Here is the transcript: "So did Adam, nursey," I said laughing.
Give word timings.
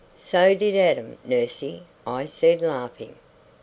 "So 0.15 0.55
did 0.55 0.75
Adam, 0.75 1.19
nursey," 1.23 1.83
I 2.07 2.25
said 2.25 2.61
laughing. 2.63 3.13